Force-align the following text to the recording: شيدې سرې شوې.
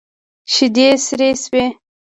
شيدې 0.53 0.87
سرې 1.05 1.29
شوې. 1.41 1.65